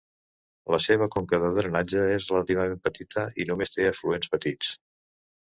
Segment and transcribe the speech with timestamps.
[0.75, 4.75] La seva conca de drenatge és relativament petita i només té afluents petits.